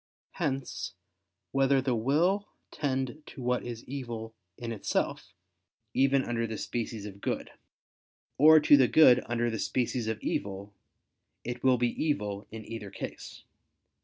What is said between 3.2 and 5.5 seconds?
to what is evil in itself,